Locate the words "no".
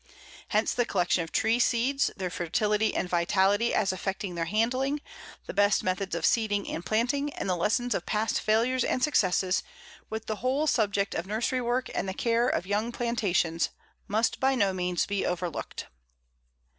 14.55-14.73